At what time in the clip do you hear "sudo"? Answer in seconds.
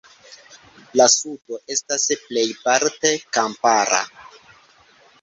1.15-1.59